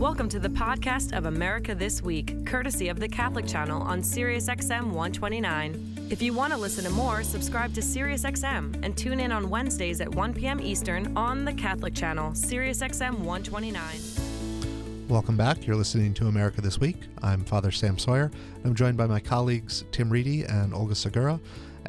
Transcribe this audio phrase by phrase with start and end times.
[0.00, 4.84] Welcome to the podcast of America This Week, courtesy of the Catholic Channel on SiriusXM
[4.84, 6.06] 129.
[6.08, 10.00] If you want to listen to more, subscribe to SiriusXM and tune in on Wednesdays
[10.00, 10.58] at 1 p.m.
[10.58, 15.06] Eastern on the Catholic Channel, SiriusXM 129.
[15.06, 15.66] Welcome back.
[15.66, 16.96] You're listening to America This Week.
[17.22, 18.30] I'm Father Sam Sawyer.
[18.64, 21.38] I'm joined by my colleagues Tim Reidy and Olga Segura.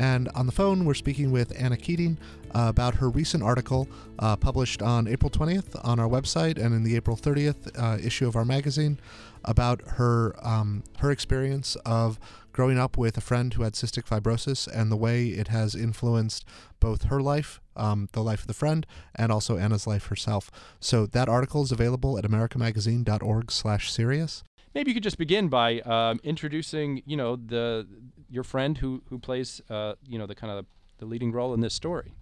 [0.02, 2.18] And on the phone, we're speaking with Anna Keating
[2.56, 3.88] about her recent article
[4.18, 8.28] uh, published on April 20th on our website and in the April 30th uh, issue
[8.28, 9.00] of our magazine
[9.46, 12.20] about her um, her experience of
[12.52, 16.46] growing up with a friend who had cystic fibrosis and the way it has influenced
[16.80, 20.50] both her life, um, the life of the friend, and also Anna's life herself.
[20.80, 24.44] So that article is available at americamagazine.org/serious.
[24.74, 27.88] Maybe you could just begin by um, introducing, you know, the
[28.30, 30.66] your friend who who plays, uh, you know, the kind of
[31.00, 32.14] the leading role in this story.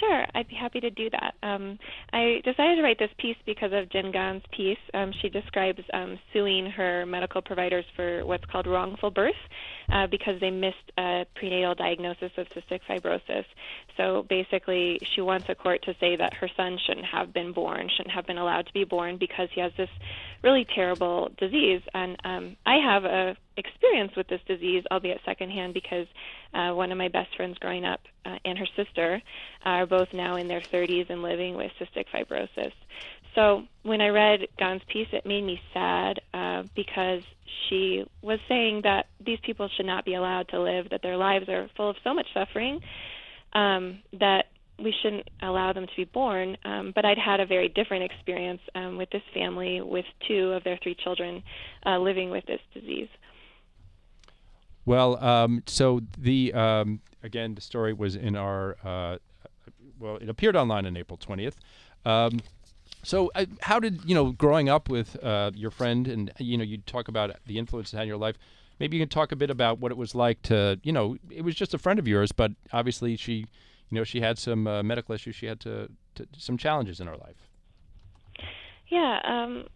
[0.00, 1.34] Sure, I'd be happy to do that.
[1.42, 1.78] Um,
[2.12, 4.78] I decided to write this piece because of Jen Gann's piece.
[4.92, 9.34] Um, she describes um, suing her medical providers for what's called wrongful birth
[9.92, 13.44] uh, because they missed a prenatal diagnosis of cystic fibrosis.
[13.96, 17.88] So basically, she wants a court to say that her son shouldn't have been born,
[17.96, 19.90] shouldn't have been allowed to be born because he has this
[20.42, 21.82] really terrible disease.
[21.94, 26.06] And um, I have a experience with this disease, albeit secondhand, because
[26.52, 29.20] uh, one of my best friends growing up uh, and her sister
[29.64, 32.72] are both now in their 30s and living with cystic fibrosis.
[33.34, 37.22] So when I read Gann's piece, it made me sad uh, because
[37.68, 41.48] she was saying that these people should not be allowed to live, that their lives
[41.48, 42.80] are full of so much suffering,
[43.52, 44.46] um, that
[44.78, 46.56] we shouldn't allow them to be born.
[46.64, 50.64] Um, but I'd had a very different experience um, with this family, with two of
[50.64, 51.42] their three children
[51.86, 53.08] uh, living with this disease.
[54.86, 59.18] Well, um, so the um, again, the story was in our uh,
[59.98, 61.56] well, it appeared online on April twentieth.
[62.04, 62.40] Um,
[63.02, 66.64] so, uh, how did you know growing up with uh, your friend, and you know,
[66.64, 68.36] you talk about the influence it had in your life.
[68.80, 71.42] Maybe you can talk a bit about what it was like to, you know, it
[71.42, 73.46] was just a friend of yours, but obviously she, you
[73.92, 75.36] know, she had some uh, medical issues.
[75.36, 77.36] She had to, to, some challenges in her life.
[78.88, 79.68] Yeah, um,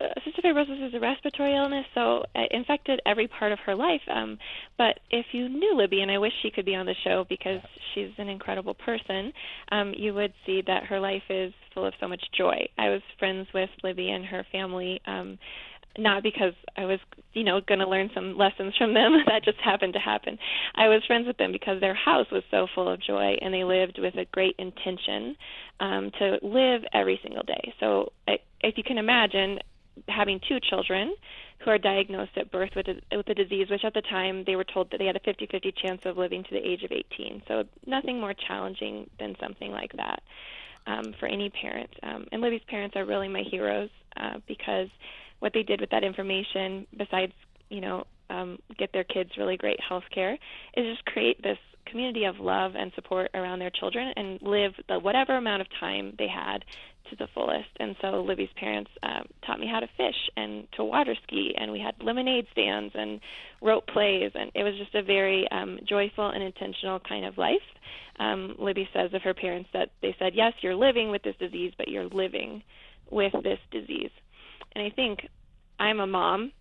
[0.00, 4.00] cystic fibrosis is a respiratory illness, so it infected every part of her life.
[4.12, 4.38] Um,
[4.76, 7.60] but if you knew Libby, and I wish she could be on the show because
[7.94, 9.32] she's an incredible person,
[9.72, 12.68] um, you would see that her life is full of so much joy.
[12.78, 15.00] I was friends with Libby and her family.
[15.06, 15.38] Um,
[15.98, 17.00] not because I was,
[17.32, 19.16] you know, going to learn some lessons from them.
[19.26, 20.38] that just happened to happen.
[20.76, 23.64] I was friends with them because their house was so full of joy, and they
[23.64, 25.36] lived with a great intention
[25.80, 27.74] um, to live every single day.
[27.80, 28.12] So,
[28.60, 29.58] if you can imagine,
[30.08, 31.14] having two children
[31.64, 34.56] who are diagnosed at birth with a, with a disease, which at the time they
[34.56, 37.42] were told that they had a 50-50 chance of living to the age of 18.
[37.48, 40.22] So nothing more challenging than something like that
[40.86, 41.90] um, for any parent.
[42.02, 44.88] Um, and Libby's parents are really my heroes uh, because
[45.40, 47.32] what they did with that information, besides
[47.68, 52.24] you know um, get their kids really great health care, is just create this community
[52.24, 56.28] of love and support around their children and live the whatever amount of time they
[56.28, 56.64] had
[57.10, 57.68] to the fullest.
[57.78, 61.72] And so Libby's parents um, taught me how to fish and to water ski, and
[61.72, 63.20] we had lemonade stands and
[63.60, 67.56] rope plays, and it was just a very um, joyful and intentional kind of life.
[68.18, 71.72] Um, Libby says of her parents that they said, "Yes, you're living with this disease,
[71.78, 72.62] but you're living
[73.10, 74.10] with this disease."
[74.74, 75.20] And I think
[75.78, 76.52] I'm a mom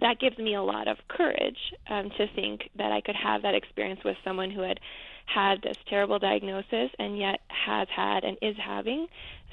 [0.00, 1.58] that gives me a lot of courage
[1.88, 4.80] um, to think that I could have that experience with someone who had
[5.26, 9.06] had this terrible diagnosis and yet has had and is having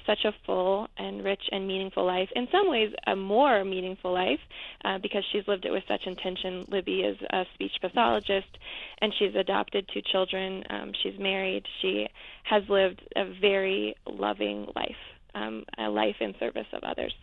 [0.05, 2.29] such a full and rich and meaningful life.
[2.35, 4.39] In some ways, a more meaningful life
[4.83, 6.65] uh, because she's lived it with such intention.
[6.69, 8.57] Libby is a speech pathologist
[9.01, 10.63] and she's adopted two children.
[10.69, 11.63] Um, she's married.
[11.81, 12.07] She
[12.43, 15.01] has lived a very loving life,
[15.35, 17.13] um, a life in service of others.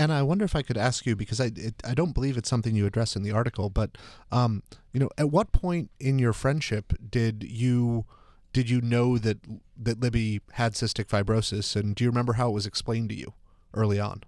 [0.00, 2.48] Anna, I wonder if I could ask you because I it, I don't believe it's
[2.48, 3.98] something you address in the article, but
[4.32, 4.62] um,
[4.94, 8.06] you know, at what point in your friendship did you
[8.54, 9.38] did you know that
[9.76, 13.34] that Libby had cystic fibrosis, and do you remember how it was explained to you
[13.74, 14.22] early on?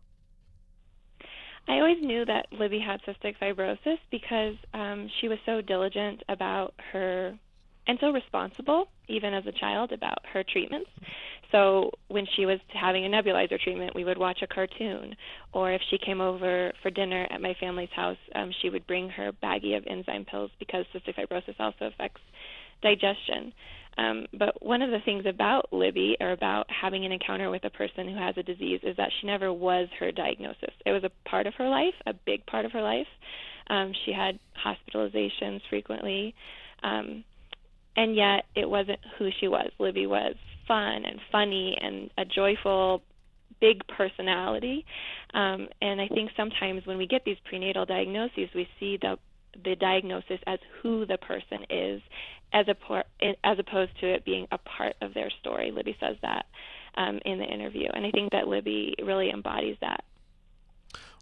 [1.66, 6.74] I always knew that Libby had cystic fibrosis because um, she was so diligent about
[6.92, 7.38] her
[7.86, 10.90] and so responsible, even as a child, about her treatments.
[11.52, 15.14] So when she was having a nebulizer treatment, we would watch a cartoon.
[15.52, 19.10] Or if she came over for dinner at my family's house, um, she would bring
[19.10, 22.22] her baggie of enzyme pills because cystic fibrosis also affects
[22.82, 23.52] digestion.
[23.98, 27.70] Um, but one of the things about Libby, or about having an encounter with a
[27.70, 30.72] person who has a disease, is that she never was her diagnosis.
[30.86, 33.06] It was a part of her life, a big part of her life.
[33.68, 36.34] Um, she had hospitalizations frequently.
[36.82, 37.24] Um,
[37.94, 39.70] and yet it wasn't who she was.
[39.78, 40.34] Libby was
[40.66, 43.02] fun and funny and a joyful
[43.60, 44.84] big personality.
[45.34, 49.18] Um, and I think sometimes when we get these prenatal diagnoses, we see the
[49.64, 52.00] the diagnosis as who the person is,
[52.52, 53.04] as a por-
[53.44, 55.70] as opposed to it being a part of their story.
[55.70, 56.46] Libby says that
[56.96, 60.04] um, in the interview, and I think that Libby really embodies that.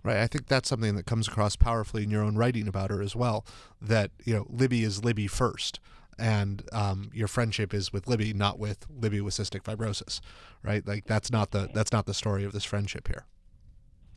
[0.03, 0.17] Right.
[0.17, 3.15] I think that's something that comes across powerfully in your own writing about her as
[3.15, 3.45] well.
[3.83, 5.79] That you know, Libby is Libby first,
[6.21, 10.21] and um, your friendship is with Libby, not with Libby with cystic fibrosis,
[10.63, 10.87] right?
[10.87, 13.25] Like that's not the that's not the story of this friendship here.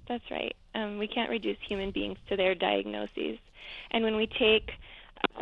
[0.08, 0.56] That's right.
[0.76, 3.40] Um, we can't reduce human beings to their diagnoses,
[3.92, 4.72] and when we take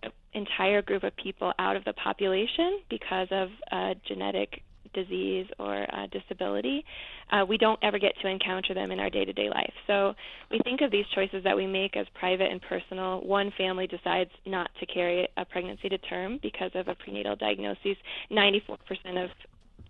[0.04, 5.84] an entire group of people out of the population because of a genetic disease or
[5.94, 6.84] uh, disability,
[7.32, 9.74] uh, we don't ever get to encounter them in our day to day life.
[9.88, 10.14] So
[10.50, 13.22] we think of these choices that we make as private and personal.
[13.22, 17.98] One family decides not to carry a pregnancy to term because of a prenatal diagnosis.
[18.32, 18.78] 94%
[19.24, 19.30] of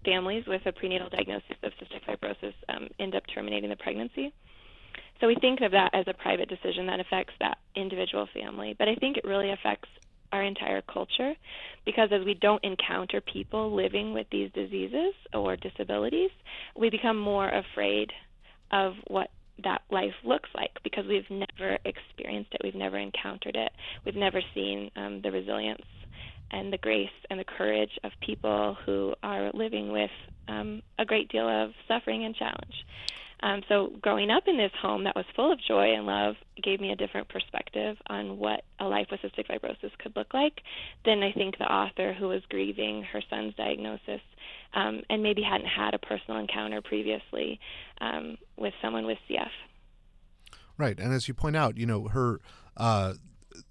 [0.06, 4.34] families with a prenatal diagnosis of cystic fibrosis um, end up terminating the pregnancy.
[5.20, 8.88] So we think of that as a private decision that affects that individual family, but
[8.88, 9.88] I think it really affects
[10.32, 11.34] our entire culture
[11.86, 16.30] because as we don't encounter people living with these diseases or disabilities,
[16.76, 18.12] we become more afraid
[18.72, 19.30] of what
[19.64, 23.72] that life looks like because we've never experienced it, we've never encountered it,
[24.06, 25.86] we've never seen um, the resilience
[26.52, 30.12] and the grace and the courage of people who are living with
[30.48, 32.86] um, a great deal of suffering and challenge.
[33.44, 36.80] Um, so growing up in this home that was full of joy and love gave
[36.80, 40.62] me a different perspective on what a life with cystic fibrosis could look like
[41.06, 44.22] than I think the author who was grieving her son's diagnosis
[44.74, 47.60] um, and maybe hadn't had a personal encounter previously
[48.00, 49.50] um, with someone with CF.
[50.78, 52.40] Right, and as you point out, you know her,
[52.78, 53.14] uh,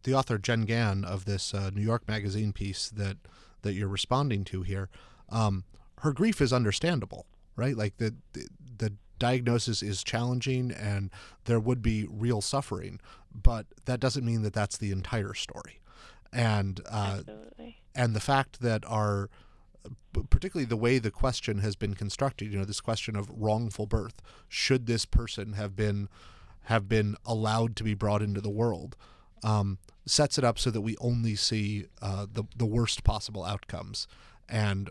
[0.05, 3.17] the author Jen Gann of this uh, New York Magazine piece that
[3.63, 4.89] that you're responding to here,
[5.29, 5.65] um,
[6.01, 7.27] her grief is understandable,
[7.57, 7.77] right?
[7.77, 11.11] Like the the, the diagnosis is challenging and
[11.45, 12.99] there would be real suffering,
[13.33, 15.79] but that doesn't mean that that's the entire story.
[16.33, 17.23] And uh,
[17.95, 19.31] and the fact that our
[20.31, 24.21] particularly the way the question has been constructed, you know, this question of wrongful birth,
[24.49, 26.09] should this person have been
[26.65, 28.97] have been allowed to be brought into the world,
[29.43, 34.07] um, sets it up so that we only see uh, the the worst possible outcomes,
[34.49, 34.91] and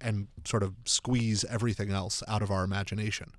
[0.00, 3.32] and sort of squeeze everything else out of our imagination.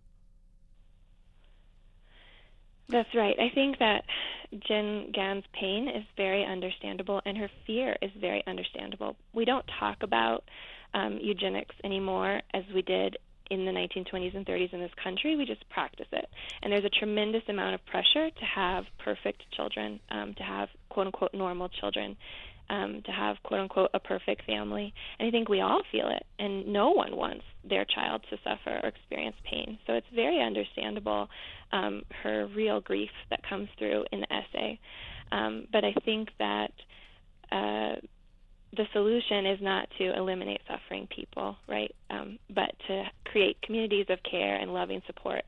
[2.89, 3.35] That's right.
[3.39, 4.03] I think that
[4.67, 9.15] Jen Gann's pain is very understandable and her fear is very understandable.
[9.33, 10.43] We don't talk about
[10.93, 13.17] um, eugenics anymore as we did
[13.51, 15.35] in the 1920s and 30s in this country.
[15.35, 16.25] We just practice it.
[16.61, 21.07] And there's a tremendous amount of pressure to have perfect children, um, to have quote
[21.07, 22.15] unquote normal children
[22.69, 24.93] um, to have quote unquote a perfect family.
[25.19, 28.79] And I think we all feel it, and no one wants their child to suffer
[28.83, 29.77] or experience pain.
[29.87, 31.27] So it's very understandable
[31.71, 34.79] um, her real grief that comes through in the essay.
[35.31, 36.71] Um, but I think that
[37.51, 37.95] uh,
[38.75, 41.93] the solution is not to eliminate suffering people, right?
[42.09, 45.41] Um, but to create communities of care and loving support.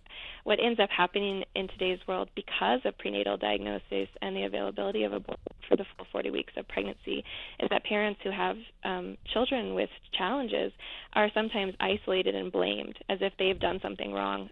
[0.44, 5.14] What ends up happening in today's world because of prenatal diagnosis and the availability of
[5.14, 5.38] abortion
[5.68, 7.24] for the full 40 weeks of pregnancy
[7.60, 10.72] is that parents who have um, children with challenges
[11.14, 14.50] are sometimes isolated and blamed as if they've done something wrong.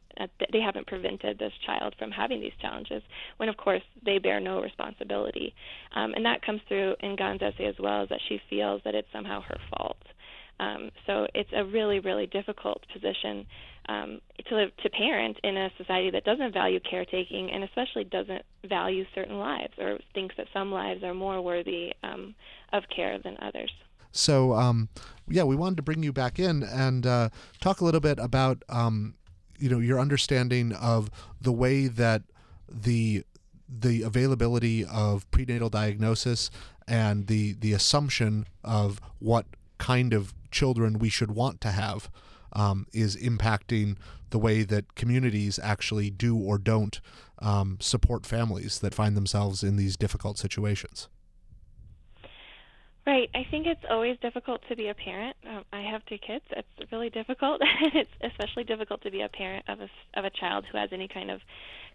[0.52, 3.02] They haven't prevented this child from having these challenges,
[3.38, 5.54] when of course they bear no responsibility.
[5.96, 8.96] Um, and that comes through in Gann's essay as well, is that she feels that
[8.96, 9.98] it's somehow her fault.
[10.66, 13.46] Um, so it's a really, really difficult position
[13.88, 18.42] um, to live, to parent in a society that doesn't value caretaking and especially doesn't
[18.68, 22.34] value certain lives or thinks that some lives are more worthy um,
[22.74, 23.72] of care than others.
[24.12, 24.90] So, um,
[25.28, 27.30] yeah, we wanted to bring you back in and uh,
[27.62, 29.16] talk a little bit about, um,
[29.60, 32.24] you know, your understanding of the way that
[32.70, 33.24] the
[33.68, 36.50] the availability of prenatal diagnosis
[36.88, 39.46] and the the assumption of what
[39.78, 42.10] kind of children we should want to have
[42.54, 43.98] um, is impacting
[44.30, 47.00] the way that communities actually do or don't
[47.40, 51.10] um, support families that find themselves in these difficult situations.
[53.06, 53.30] Right.
[53.36, 55.36] I think it's always difficult to be a parent.
[55.48, 56.44] Um, I have two kids.
[56.50, 57.62] It's really difficult.
[57.94, 61.08] it's especially difficult to be a parent of a of a child who has any
[61.08, 61.40] kind of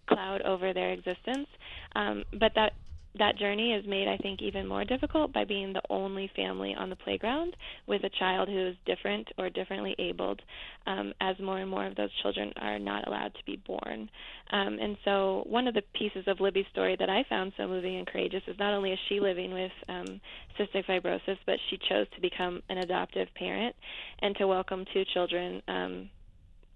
[0.06, 1.48] cloud over their existence.
[1.96, 2.74] Um, but that
[3.18, 6.90] that journey is made, I think, even more difficult by being the only family on
[6.90, 10.40] the playground with a child who is different or differently abled,
[10.86, 14.08] um, as more and more of those children are not allowed to be born.
[14.52, 17.96] Um, and so, one of the pieces of Libby's story that I found so moving
[17.96, 20.20] and courageous is not only is she living with um,
[20.58, 23.74] cystic fibrosis, but she chose to become an adoptive parent
[24.22, 25.62] and to welcome two children.
[25.66, 26.10] Um,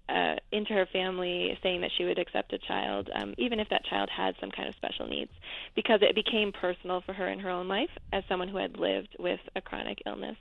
[0.07, 3.85] uh, into her family saying that she would accept a child, um, even if that
[3.85, 5.31] child had some kind of special needs,
[5.75, 9.15] because it became personal for her in her own life as someone who had lived
[9.19, 10.37] with a chronic illness.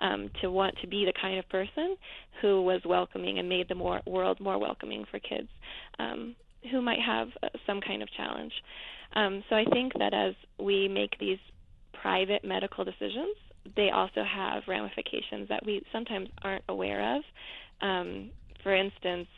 [0.00, 1.96] Um, to want to be the kind of person
[2.42, 5.48] who was welcoming and made the more, world more welcoming for kids
[6.00, 6.34] um,
[6.72, 8.52] who might have uh, some kind of challenge.
[9.14, 11.38] Um, so I think that as we make these
[11.92, 13.36] private medical decisions,
[13.76, 17.22] they also have ramifications that we sometimes aren't aware of.
[17.80, 18.30] Um,
[18.64, 19.28] for instance,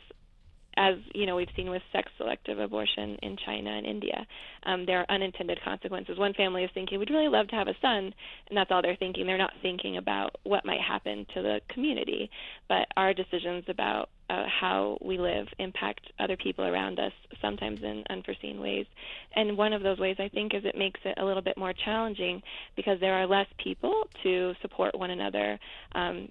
[0.77, 4.25] as you know, we've seen with sex-selective abortion in China and India,
[4.63, 6.19] um, there are unintended consequences.
[6.19, 8.13] One family is thinking, "We'd really love to have a son,"
[8.47, 9.25] and that's all they're thinking.
[9.25, 12.29] They're not thinking about what might happen to the community.
[12.69, 18.03] But our decisions about uh, how we live impact other people around us, sometimes in
[18.09, 18.85] unforeseen ways.
[19.33, 21.73] And one of those ways, I think, is it makes it a little bit more
[21.73, 22.43] challenging
[22.75, 25.59] because there are less people to support one another.
[25.93, 26.29] Um,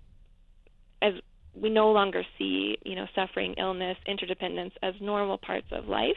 [1.03, 1.15] as
[1.61, 6.17] we no longer see, you know, suffering, illness, interdependence as normal parts of life.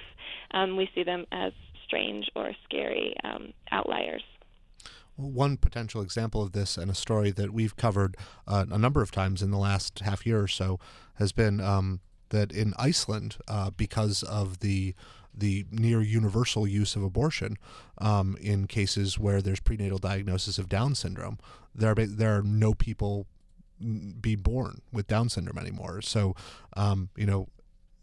[0.51, 1.53] Um, we see them as
[1.85, 4.23] strange or scary um, outliers.
[5.15, 8.15] One potential example of this, and a story that we've covered
[8.47, 10.79] uh, a number of times in the last half year or so,
[11.15, 14.95] has been um, that in Iceland, uh, because of the
[15.31, 17.57] the near universal use of abortion
[17.99, 21.37] um, in cases where there's prenatal diagnosis of Down syndrome,
[21.73, 23.25] there are, there are no people
[23.79, 26.01] be born with Down syndrome anymore.
[26.01, 26.35] So,
[26.75, 27.47] um, you know,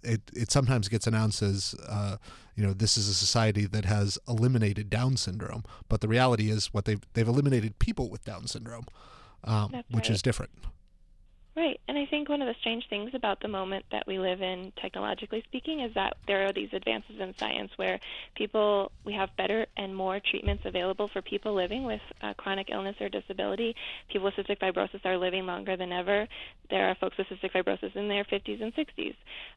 [0.03, 2.17] it, it sometimes gets announced as, uh,
[2.55, 6.73] you know, this is a society that has eliminated Down syndrome, but the reality is
[6.73, 8.87] what they've they've eliminated people with Down syndrome,
[9.45, 10.11] um, which right.
[10.11, 10.53] is different.
[11.57, 11.81] Right.
[11.89, 14.75] And I think one of the strange things about the moment that we live in,
[14.79, 17.99] technologically speaking, is that there are these advances in science where
[18.35, 22.97] people, we have better and more treatments available for people living with uh, chronic illness
[23.01, 23.75] or disability.
[24.13, 26.29] People with cystic fibrosis are living longer than ever.
[26.69, 29.15] There are folks with cystic fibrosis in their 50s and 60s.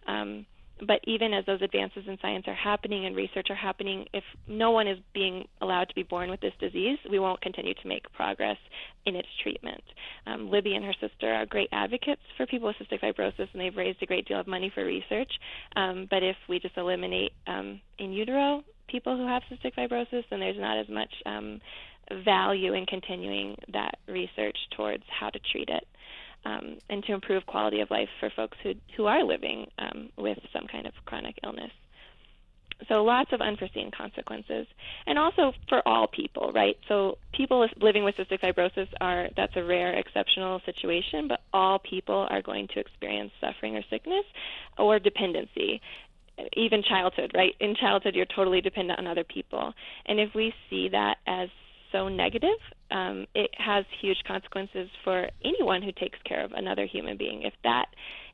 [0.07, 0.45] Um,
[0.85, 4.71] but even as those advances in science are happening and research are happening, if no
[4.71, 8.11] one is being allowed to be born with this disease, we won't continue to make
[8.13, 8.57] progress
[9.05, 9.83] in its treatment.
[10.25, 13.75] Um, Libby and her sister are great advocates for people with cystic fibrosis, and they've
[13.75, 15.31] raised a great deal of money for research.
[15.75, 20.39] Um, but if we just eliminate um, in utero people who have cystic fibrosis, then
[20.39, 21.61] there's not as much um,
[22.25, 25.85] value in continuing that research towards how to treat it
[26.45, 30.37] um, and to improve quality of life for folks who who are living um, with
[30.53, 31.71] some kind of chronic illness.
[32.87, 34.65] So lots of unforeseen consequences,
[35.05, 36.77] and also for all people, right?
[36.87, 42.25] So people living with cystic fibrosis are that's a rare, exceptional situation, but all people
[42.29, 44.23] are going to experience suffering or sickness
[44.77, 45.81] or dependency
[46.53, 47.55] even childhood, right?
[47.59, 49.73] In childhood, you're totally dependent on other people.
[50.05, 51.49] And if we see that as
[51.91, 52.57] so negative,
[52.91, 57.43] um, it has huge consequences for anyone who takes care of another human being.
[57.43, 57.87] If that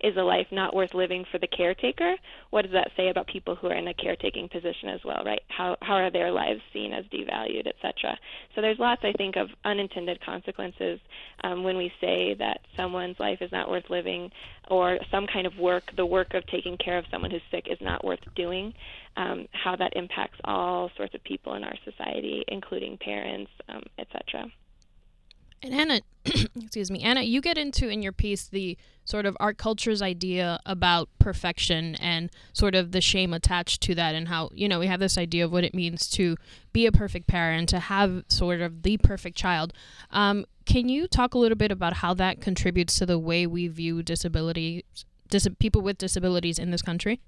[0.05, 2.15] is a life not worth living for the caretaker,
[2.51, 5.41] what does that say about people who are in a caretaking position as well, right?
[5.47, 8.17] How how are their lives seen as devalued, etc.
[8.53, 10.99] So there's lots, I think, of unintended consequences
[11.43, 14.29] um, when we say that someone's life is not worth living,
[14.69, 17.79] or some kind of work, the work of taking care of someone who's sick, is
[17.81, 18.73] not worth doing.
[19.17, 24.51] Um, how that impacts all sorts of people in our society, including parents, um, etc.
[25.65, 26.01] And Anna,
[26.55, 30.59] excuse me, Anna, you get into in your piece the sort of art culture's idea
[30.63, 34.85] about perfection and sort of the shame attached to that, and how, you know, we
[34.85, 36.35] have this idea of what it means to
[36.71, 39.73] be a perfect parent, to have sort of the perfect child.
[40.11, 43.67] Um, can you talk a little bit about how that contributes to the way we
[43.67, 44.83] view disabilities,
[45.31, 47.21] dis- people with disabilities in this country?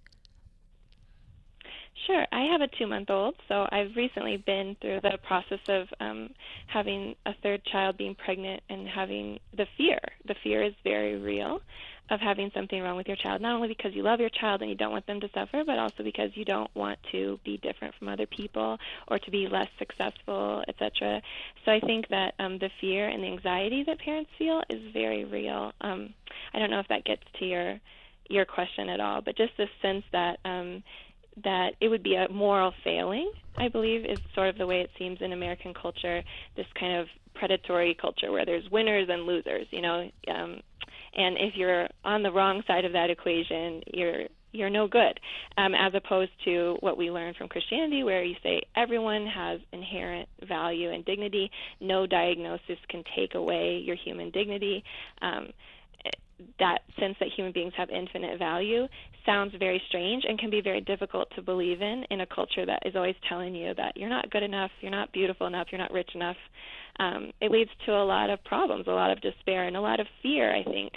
[2.07, 2.25] Sure.
[2.31, 6.29] I have a two month old, so I've recently been through the process of um,
[6.67, 9.99] having a third child, being pregnant, and having the fear.
[10.25, 11.59] The fear is very real
[12.09, 14.69] of having something wrong with your child, not only because you love your child and
[14.69, 17.93] you don't want them to suffer, but also because you don't want to be different
[17.95, 18.77] from other people
[19.09, 21.21] or to be less successful, etc.
[21.65, 25.25] So I think that um, the fear and the anxiety that parents feel is very
[25.25, 25.73] real.
[25.81, 26.13] Um,
[26.53, 27.79] I don't know if that gets to your
[28.29, 30.83] your question at all, but just this sense that um,
[31.43, 34.89] that it would be a moral failing, I believe, is sort of the way it
[34.97, 36.23] seems in American culture,
[36.55, 40.09] this kind of predatory culture where there's winners and losers, you know.
[40.27, 40.61] Um,
[41.15, 45.19] and if you're on the wrong side of that equation, you're you're no good,
[45.57, 50.27] um, as opposed to what we learn from Christianity, where you say everyone has inherent
[50.47, 51.51] value and dignity.
[51.81, 54.83] No diagnosis can take away your human dignity.
[55.21, 55.49] Um,
[56.59, 58.87] that sense that human beings have infinite value
[59.25, 62.83] sounds very strange and can be very difficult to believe in in a culture that
[62.85, 65.91] is always telling you that you're not good enough, you're not beautiful enough, you're not
[65.91, 66.37] rich enough.
[66.99, 69.99] Um, it leads to a lot of problems, a lot of despair, and a lot
[69.99, 70.93] of fear, I think,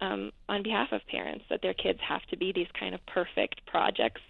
[0.00, 3.64] um, on behalf of parents that their kids have to be these kind of perfect
[3.66, 4.20] projects,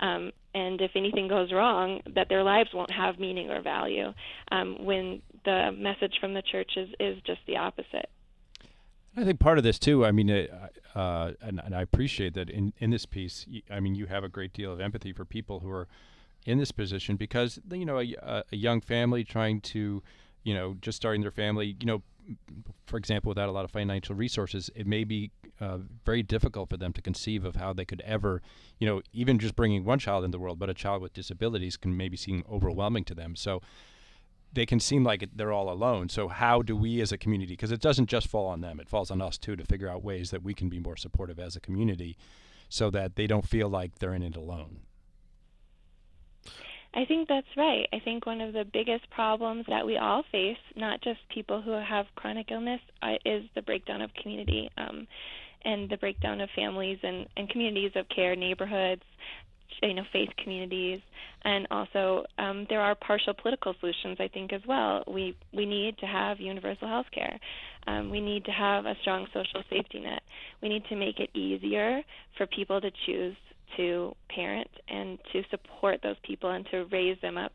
[0.00, 4.12] um, and if anything goes wrong, that their lives won't have meaning or value.
[4.50, 8.08] Um, when the message from the church is, is just the opposite.
[9.16, 10.04] I think part of this too.
[10.04, 13.46] I mean, uh, and, and, I appreciate that in in this piece.
[13.70, 15.88] I mean, you have a great deal of empathy for people who are
[16.46, 18.14] in this position because you know a,
[18.52, 20.02] a young family trying to,
[20.44, 21.76] you know, just starting their family.
[21.80, 22.02] You know,
[22.86, 26.76] for example, without a lot of financial resources, it may be uh, very difficult for
[26.76, 28.42] them to conceive of how they could ever,
[28.78, 31.76] you know, even just bringing one child into the world, but a child with disabilities
[31.76, 33.36] can maybe seem overwhelming to them.
[33.36, 33.60] So
[34.52, 36.08] they can seem like they're all alone.
[36.08, 38.88] So how do we as a community because it doesn't just fall on them, it
[38.88, 41.56] falls on us too to figure out ways that we can be more supportive as
[41.56, 42.16] a community
[42.68, 44.80] so that they don't feel like they're in it alone.
[46.92, 47.86] I think that's right.
[47.92, 51.70] I think one of the biggest problems that we all face, not just people who
[51.70, 55.06] have chronic illness, uh, is the breakdown of community um,
[55.64, 59.04] and the breakdown of families and, and communities of care, neighborhoods,
[59.82, 61.00] you know faith communities.
[61.42, 65.04] And also um, there are partial political solutions I think as well.
[65.06, 67.38] We we need to have universal health care.
[67.86, 70.22] Um, we need to have a strong social safety net.
[70.62, 72.02] We need to make it easier
[72.36, 73.36] for people to choose
[73.76, 77.52] to parent and to support those people and to raise them up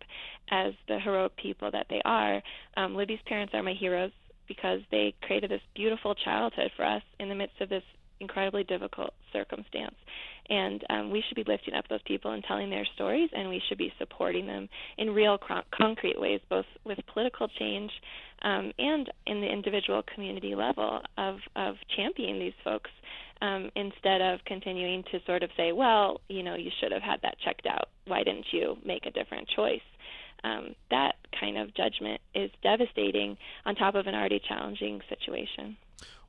[0.50, 2.42] as the heroic people that they are.
[2.78, 4.12] Um, Libby's parents are my heroes
[4.48, 7.84] because they created this beautiful childhood for us in the midst of this
[8.20, 9.96] incredibly difficult circumstance.
[10.50, 13.62] And um, we should be lifting up those people and telling their stories, and we
[13.68, 15.40] should be supporting them in real
[15.76, 17.92] concrete ways, both with political change
[18.44, 22.92] um, and in the individual community level of, of championing these folks
[23.42, 27.22] um, instead of continuing to sort of say, well, you know, you should have had
[27.24, 27.90] that checked out.
[28.06, 29.82] Why didn't you make a different choice?
[30.44, 35.76] Um, that kind of judgment is devastating on top of an already challenging situation.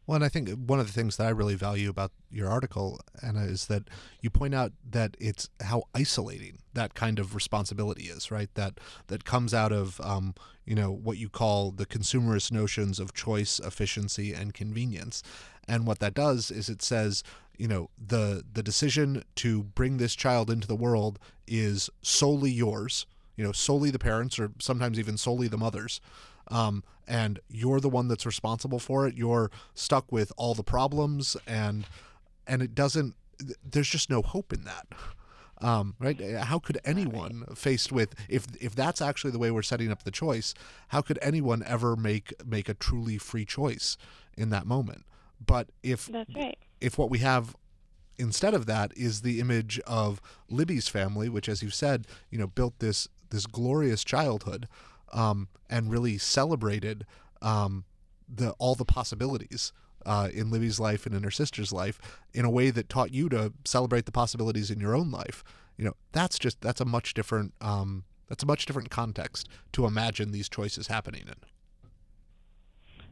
[0.07, 3.01] Well, and I think one of the things that I really value about your article,
[3.23, 3.89] Anna, is that
[4.21, 8.49] you point out that it's how isolating that kind of responsibility is, right?
[8.55, 13.15] That that comes out of um, you know what you call the consumerist notions of
[13.15, 15.25] choice, efficiency, and convenience.
[15.67, 17.25] And what that does is it says,
[17.59, 23.07] you know, the the decision to bring this child into the world is solely yours.
[23.35, 26.01] You know, solely the parents, or sometimes even solely the mothers
[26.49, 29.17] um, and you're the one that's responsible for it.
[29.17, 31.87] You're stuck with all the problems, and
[32.47, 33.15] and it doesn't.
[33.65, 34.87] There's just no hope in that.
[35.63, 36.21] Um, right?
[36.21, 40.11] How could anyone faced with if if that's actually the way we're setting up the
[40.11, 40.55] choice?
[40.89, 43.97] How could anyone ever make make a truly free choice
[44.37, 45.05] in that moment?
[45.45, 46.59] But if that's right.
[46.81, 47.57] if what we have
[48.19, 52.47] instead of that is the image of Libby's family, which, as you said, you know,
[52.47, 54.69] built this this glorious childhood
[55.13, 57.07] um, and really celebrated
[57.43, 57.85] um,
[58.29, 59.73] the all the possibilities
[60.05, 62.01] uh, in Libby's life and in her sister's life
[62.33, 65.43] in a way that taught you to celebrate the possibilities in your own life.
[65.77, 69.87] You know, that's just that's a much different um, that's a much different context to
[69.87, 71.35] imagine these choices happening in.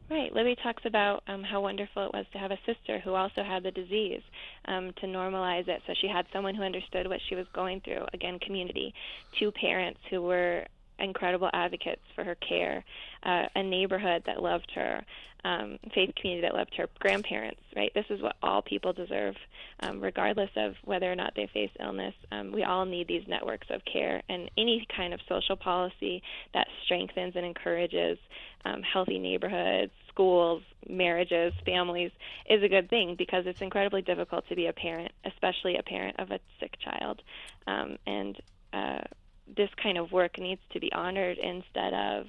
[0.07, 0.31] Right.
[0.31, 3.63] Libby talks about um, how wonderful it was to have a sister who also had
[3.63, 4.21] the disease,
[4.65, 5.81] um, to normalize it.
[5.87, 8.05] So she had someone who understood what she was going through.
[8.13, 8.93] Again, community.
[9.39, 10.65] Two parents who were
[10.99, 12.83] incredible advocates for her care,
[13.23, 15.03] uh, a neighborhood that loved her,
[15.45, 17.91] um, faith community that loved her, grandparents, right?
[17.93, 19.35] This is what all people deserve,
[19.81, 22.15] um, regardless of whether or not they face illness.
[22.31, 26.23] Um, we all need these networks of care and any kind of social policy
[26.55, 28.17] that strengthens and encourages
[28.65, 32.11] um, healthy neighborhoods, schools, marriages, families
[32.49, 36.19] is a good thing because it's incredibly difficult to be a parent, especially a parent
[36.19, 37.21] of a sick child.
[37.67, 38.41] Um, and
[38.73, 39.01] uh,
[39.55, 42.25] this kind of work needs to be honored instead of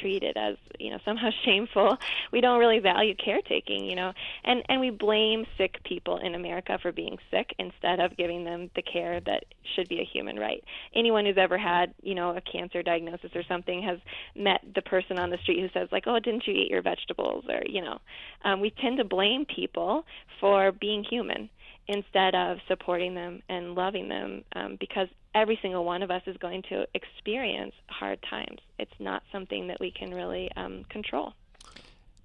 [0.00, 1.96] treated as you know somehow shameful.
[2.32, 4.12] We don't really value caretaking you know
[4.44, 8.70] and and we blame sick people in america for being sick instead of giving them
[8.74, 9.44] the care that
[9.74, 10.64] should be a human right.
[10.94, 13.98] Anyone who's ever had you know a cancer diagnosis or something has
[14.34, 17.44] met the person on the street who says like oh didn't you eat your vegetables?
[17.48, 17.98] or you know.
[18.44, 20.04] Um, we tend to blame people
[20.40, 21.50] for being human
[21.88, 26.36] instead of supporting them and loving them um, because every single one of us is
[26.38, 28.58] going to experience hard times.
[28.78, 31.34] It's not something that we can really um, control.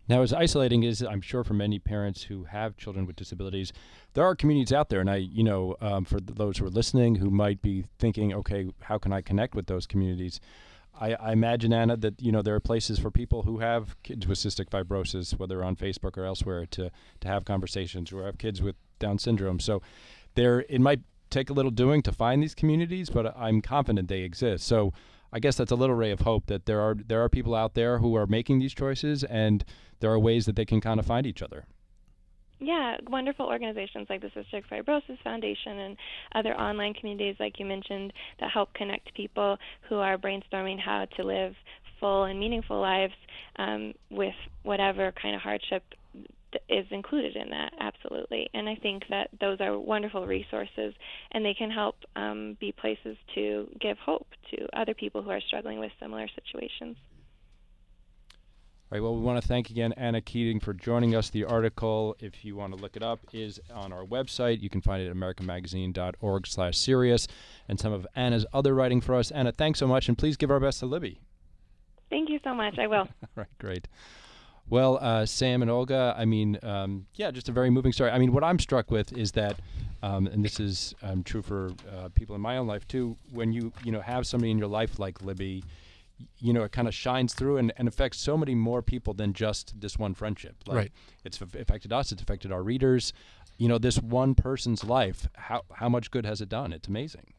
[0.10, 3.72] Now, as isolating as I'm sure for many parents who have children with disabilities,
[4.14, 7.16] there are communities out there, and I, you know, um, for those who are listening
[7.16, 10.42] who might be thinking, okay, how can I connect with those communities?
[11.00, 14.28] I, I, imagine Anna that you know there are places for people who have kids
[14.28, 18.62] with cystic fibrosis, whether on Facebook or elsewhere, to to have conversations, or have kids
[18.62, 19.60] with Down syndrome.
[19.60, 19.82] So
[20.36, 21.02] there, it might
[21.34, 24.66] take a little doing to find these communities, but I'm confident they exist.
[24.66, 24.94] So
[25.32, 27.74] I guess that's a little ray of hope that there are there are people out
[27.74, 29.66] there who are making these choices, and
[30.00, 31.66] there are ways that they can kind of find each other.
[32.60, 35.98] yeah, wonderful organizations like the Cystic Fibrosis Foundation and
[36.34, 39.58] other online communities, like you mentioned, that help connect people
[39.90, 41.56] who are brainstorming how to live
[42.00, 43.14] full and meaningful lives
[43.58, 45.84] um, with whatever kind of hardship
[46.70, 50.94] is included in that absolutely and i think that those are wonderful resources
[51.32, 55.42] and they can help um, be places to give hope to other people who are
[55.42, 56.96] struggling with similar situations
[58.92, 61.32] all right, well, we want to thank again Anna Keating for joining us.
[61.32, 64.62] The article, if you want to look it up, is on our website.
[64.62, 67.28] You can find it at americanmagazine.org slash serious
[67.68, 69.32] and some of Anna's other writing for us.
[69.32, 71.22] Anna, thanks so much, and please give our best to Libby.
[72.12, 72.78] Thank you so much.
[72.78, 72.98] I will.
[73.24, 73.88] All right, great.
[74.70, 78.12] Well, uh, Sam and Olga, I mean, um, yeah, just a very moving story.
[78.12, 79.60] I mean, what I'm struck with is that,
[80.02, 83.18] um, and this is um, true for uh, people in my own life too.
[83.32, 85.64] When you you know have somebody in your life like Libby,
[86.40, 89.34] you know, it kind of shines through and, and affects so many more people than
[89.34, 90.56] just this one friendship.
[90.66, 90.92] Like, Right.
[91.26, 92.12] It's affected us.
[92.12, 93.14] It's affected our readers.
[93.58, 95.28] You know, this one person's life.
[95.34, 96.74] How how much good has it done?
[96.74, 97.34] It's amazing.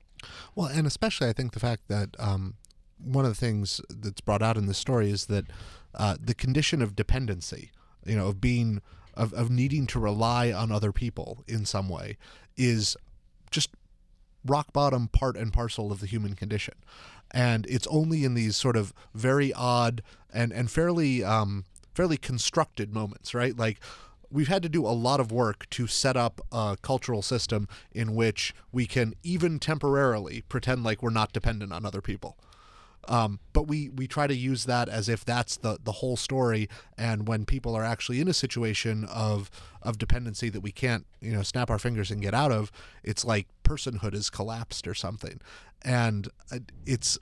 [0.55, 2.55] Well, and especially I think the fact that um,
[2.99, 5.47] one of the things that's brought out in this story is that
[5.95, 7.71] uh, the condition of dependency,
[8.05, 8.81] you know, of being,
[9.15, 12.17] of, of needing to rely on other people in some way,
[12.57, 12.97] is
[13.51, 13.71] just
[14.45, 16.75] rock bottom part and parcel of the human condition.
[17.31, 20.03] And it's only in these sort of very odd
[20.33, 23.57] and, and fairly um, fairly constructed moments, right?
[23.57, 23.81] Like
[24.31, 28.15] we've had to do a lot of work to set up a cultural system in
[28.15, 32.37] which we can even temporarily pretend like we're not dependent on other people.
[33.09, 36.69] Um, but we, we try to use that as if that's the, the whole story.
[36.97, 39.51] And when people are actually in a situation of
[39.83, 43.25] of dependency that we can't you know snap our fingers and get out of, it's
[43.25, 45.41] like personhood is collapsed or something.
[45.83, 47.19] And uh, it's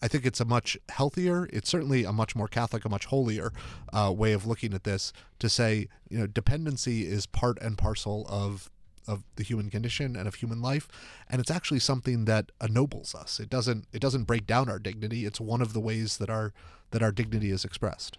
[0.00, 3.52] I think it's a much healthier, it's certainly a much more Catholic, a much holier
[3.92, 8.24] uh, way of looking at this to say, you know, dependency is part and parcel
[8.28, 8.70] of
[9.08, 10.86] of the human condition and of human life
[11.30, 15.24] and it's actually something that ennobles us it doesn't it doesn't break down our dignity
[15.24, 16.52] it's one of the ways that our
[16.92, 18.18] that our dignity is expressed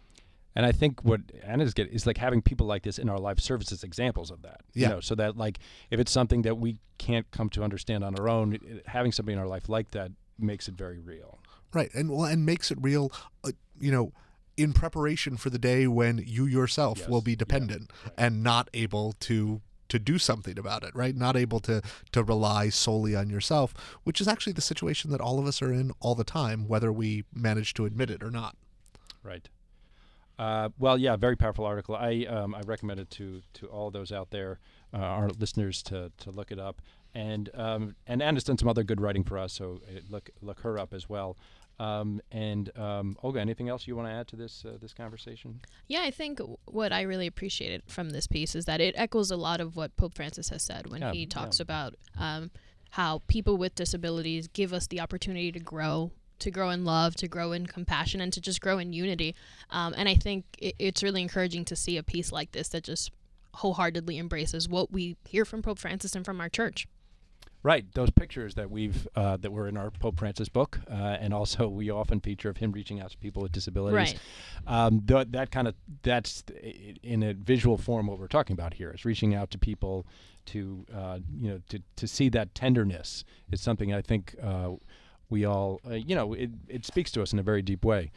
[0.55, 3.39] And I think what Anna's getting is like having people like this in our life
[3.39, 4.61] serves as examples of that.
[4.73, 4.81] Yeah.
[4.81, 5.59] You know, so that like
[5.93, 9.33] if it's something that we can't come to understand on our own, it- having somebody
[9.37, 11.31] in our life like that makes it very real.
[11.79, 13.03] right and well and makes it real
[13.47, 14.11] uh, you know
[14.57, 17.09] in preparation for the day when you yourself Yes.
[17.11, 17.43] will be Yeah.
[17.45, 17.85] dependent
[18.17, 22.69] and not able to to do something about it right not able to to rely
[22.69, 23.73] solely on yourself
[24.03, 26.91] which is actually the situation that all of us are in all the time whether
[26.91, 28.55] we manage to admit it or not
[29.23, 29.49] Right.
[30.37, 31.95] Uh, well, yeah, very powerful article.
[31.95, 34.59] I um, I recommend it to to all those out there,
[34.93, 36.81] uh, our listeners, to to look it up.
[37.13, 40.61] And um, and Anna's done some other good writing for us, so uh, look look
[40.61, 41.37] her up as well.
[41.79, 45.61] Um, and um, Olga, anything else you want to add to this uh, this conversation?
[45.87, 49.37] Yeah, I think what I really appreciated from this piece is that it echoes a
[49.37, 51.27] lot of what Pope Francis has said when Yeah, he yeah.
[51.29, 52.51] talks about um,
[52.91, 57.27] how people with disabilities give us the opportunity to grow, to grow in love, to
[57.29, 59.33] grow in compassion, and to just grow in unity.
[59.69, 62.83] Um, and I think it, it's really encouraging to see a piece like this that
[62.83, 63.11] just
[63.55, 66.87] wholeheartedly embraces what we hear from Pope Francis and from our church.
[67.61, 71.33] Right, those pictures that we've uh, that were in our Pope Francis book, uh, and
[71.33, 74.13] also we often feature of him reaching out to people with disabilities.
[74.13, 74.19] Right.
[74.65, 76.45] Um, th- that kind of that's
[77.03, 78.91] in a visual form what we're talking about here.
[78.91, 80.07] Is reaching out to people
[80.45, 83.25] to uh, you know to to see that tenderness.
[83.51, 84.71] It's something I think uh,
[85.29, 88.11] we all uh, you know it, it speaks to us in a very deep way.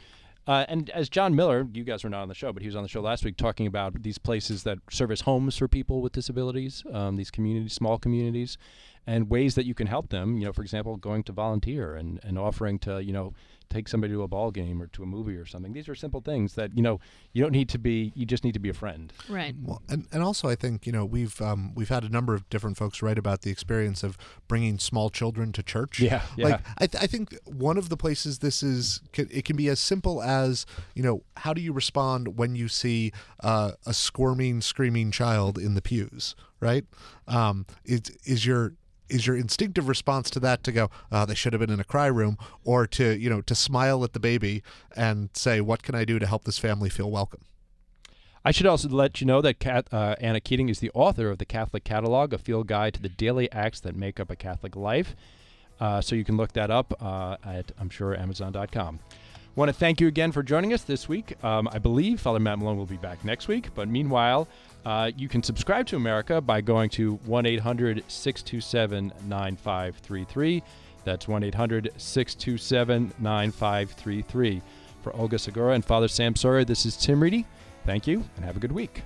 [0.45, 2.75] Uh, and as John Miller, you guys were not on the show, but he was
[2.75, 6.01] on the show last week talking about these places that serve as homes for people
[6.01, 8.57] with disabilities, um, these communities, small communities,
[9.05, 10.37] and ways that you can help them.
[10.37, 13.33] You know, for example, going to volunteer and, and offering to, you know,
[13.69, 15.73] take somebody to a ball game or to a movie or something.
[15.73, 16.99] These are simple things that, you know,
[17.31, 19.11] you don't need to be, you just need to be a friend.
[19.27, 19.55] Right.
[19.61, 22.47] Well, and, and also I think you know we've um, we've had a number of
[22.49, 25.99] different folks write about the experience of bringing small children to church.
[25.99, 26.47] Yeah, yeah.
[26.47, 29.79] Like I, th- I think one of the places this is it can be as
[29.79, 33.11] simple as you know how do you respond when you see
[33.41, 36.85] uh, a squirming, screaming child in the pews, right?
[37.27, 38.73] Um, is is your
[39.09, 41.85] is your instinctive response to that to go uh, they should have been in a
[41.85, 44.63] cry room or to you know to smile at the baby
[44.95, 47.41] and say what can i do to help this family feel welcome
[48.45, 51.37] I should also let you know that Kat, uh, Anna Keating is the author of
[51.37, 54.75] the Catholic Catalog, a field guide to the daily acts that make up a Catholic
[54.75, 55.15] life.
[55.79, 58.99] Uh, so you can look that up uh, at, I'm sure, Amazon.com.
[59.55, 61.41] Want to thank you again for joining us this week.
[61.43, 64.47] Um, I believe Father Matt Malone will be back next week, but meanwhile,
[64.85, 70.63] uh, you can subscribe to America by going to 1 800 627 9533.
[71.03, 74.61] That's 1 800 627 9533.
[75.01, 77.45] For Olga Segura and Father Sam Sawyer, this is Tim Reidy.
[77.85, 79.03] Thank you and have a good week.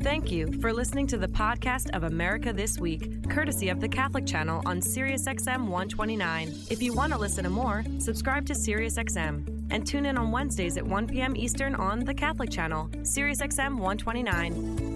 [0.00, 4.26] Thank you for listening to the podcast of America This Week, courtesy of the Catholic
[4.26, 6.48] Channel on SiriusXM 129.
[6.70, 10.76] If you want to listen to more, subscribe to SiriusXM and tune in on Wednesdays
[10.76, 11.36] at 1 p.m.
[11.36, 14.87] Eastern on the Catholic Channel, SiriusXM 129.